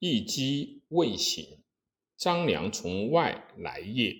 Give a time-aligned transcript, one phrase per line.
[0.00, 1.64] 一鸡未醒，
[2.16, 4.14] 张良从外来也。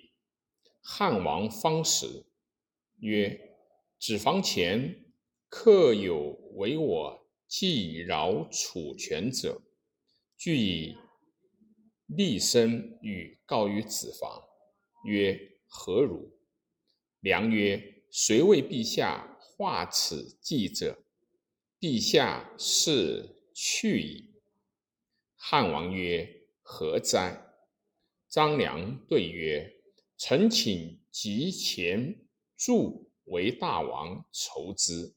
[0.81, 2.25] 汉王方时，
[2.99, 3.55] 曰
[3.97, 5.13] ：“子房前
[5.47, 9.61] 客有为我计饶楚权者，
[10.37, 10.97] 具以
[12.07, 14.43] 立身与告于子房。”
[15.05, 16.37] 曰：“何如？”
[17.21, 21.05] 良曰：“谁为陛下画此计者？”
[21.79, 24.28] 陛下是去矣。
[25.41, 27.55] 汉王曰：“何哉？”
[28.27, 29.73] 张良对曰
[30.19, 35.15] ：“臣请集前助为大王筹之。”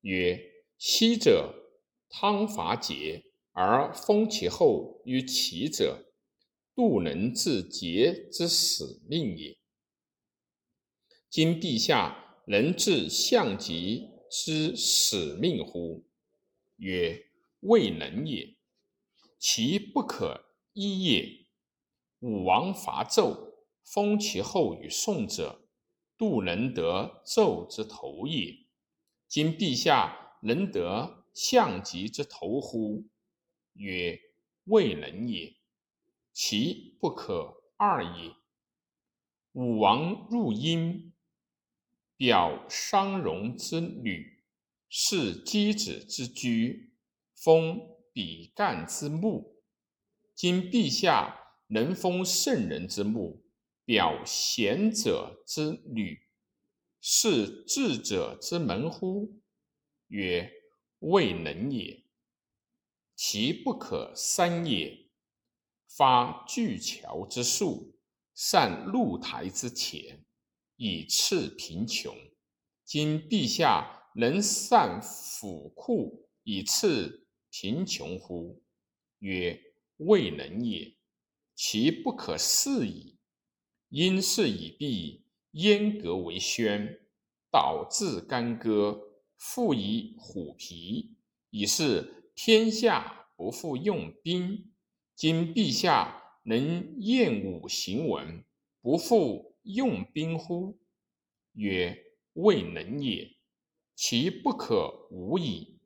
[0.00, 0.40] 曰
[0.78, 1.54] ：“昔者
[2.08, 6.14] 汤伐桀而封其后于齐者，
[6.74, 9.58] 度能治桀之使命也。
[11.28, 16.08] 今陛下能治项籍之使命乎？”
[16.78, 17.26] 曰
[17.60, 18.56] ：“未能也。”
[19.40, 20.44] 其不可
[20.74, 21.46] 一也。
[22.18, 25.66] 武王伐纣，封其后于宋者，
[26.18, 28.66] 杜能得纣之头也。
[29.26, 33.08] 今陛下能得项籍之头乎？
[33.72, 34.20] 曰：
[34.64, 35.56] 未能也。
[36.34, 38.34] 其不可二也。
[39.52, 41.14] 武王入殷，
[42.18, 44.44] 表商容之女，
[44.90, 46.92] 是箕子之居，
[47.34, 47.96] 封。
[48.20, 49.62] 比干之墓，
[50.34, 53.42] 今陛下能封圣人之墓，
[53.86, 56.28] 表贤者之女，
[57.00, 59.40] 是智者之门乎？
[60.08, 60.52] 曰：
[60.98, 62.04] 未能也。
[63.16, 65.08] 其不可三也。
[65.88, 67.96] 发巨桥之术，
[68.34, 70.26] 善露台之钱，
[70.76, 72.14] 以赐贫穷。
[72.84, 77.26] 今陛下能善府库，以赐。
[77.50, 78.62] 贫穷乎？
[79.18, 79.60] 曰：
[79.98, 80.94] 未能也。
[81.54, 83.18] 其不可思矣。
[83.90, 87.00] 因事已毕，燕革为宣，
[87.50, 89.02] 导致干戈，
[89.36, 91.16] 复以虎皮，
[91.50, 94.72] 以示天下不复用兵。
[95.16, 98.44] 今陛下能厌武行文，
[98.80, 100.78] 不复用兵乎？
[101.54, 101.98] 曰：
[102.34, 103.36] 未能也。
[103.96, 105.79] 其不可无矣。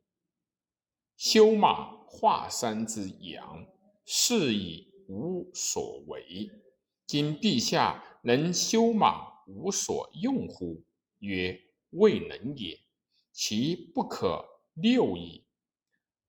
[1.27, 3.65] 修马华山之阳，
[4.05, 6.51] 是以无所为。
[7.07, 10.83] 今陛下能修马无所用乎？
[11.17, 11.59] 曰：
[11.89, 12.79] 未能也。
[13.31, 15.47] 其不可六矣。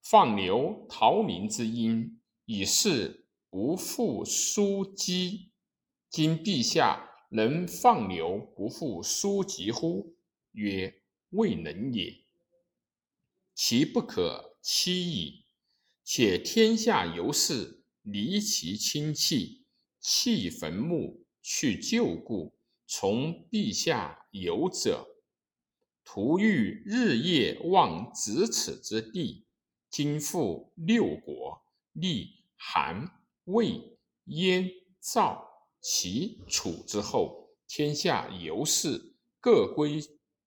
[0.01, 5.51] 放牛桃林之阴，以是不复书籍。
[6.09, 10.15] 今陛下能放牛不复书籍乎？
[10.53, 12.25] 曰：未能也。
[13.53, 14.56] 其不可。
[14.69, 15.45] 七矣。
[16.03, 19.63] 且天下由是离其亲戚，
[20.01, 22.53] 弃坟墓，去旧故，
[22.85, 25.07] 从陛下游者，
[26.03, 29.45] 徒欲日夜望咫尺之地。
[29.89, 31.61] 今复六国，
[31.93, 33.09] 立韩、
[33.45, 34.69] 魏、燕、
[34.99, 35.47] 赵、
[35.79, 40.01] 齐、楚之后，天下由是各归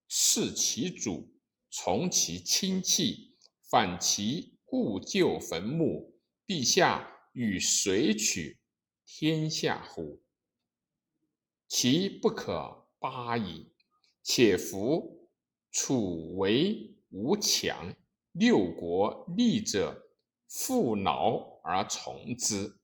[0.08, 1.32] 视其主，
[1.70, 3.29] 从其亲戚。
[3.70, 8.58] 反其故旧坟墓，陛下与谁取
[9.06, 10.24] 天下乎？
[11.68, 13.72] 其不可八矣。
[14.24, 15.30] 且夫
[15.70, 17.94] 楚为吴强，
[18.32, 20.10] 六国立者
[20.48, 22.76] 复挠而从之。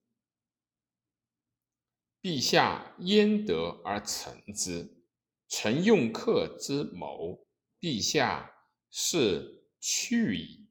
[2.22, 5.02] 陛下焉得而成之？
[5.48, 7.44] 臣用客之谋，
[7.80, 8.54] 陛下
[8.88, 10.66] 是去矣。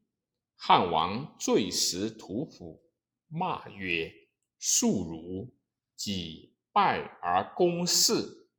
[0.68, 2.82] 汉王坠石屠府，
[3.28, 4.12] 骂曰
[4.58, 5.54] ：“庶如
[5.96, 8.50] 己败而攻事，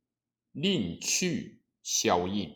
[0.53, 2.55] 令去萧印。”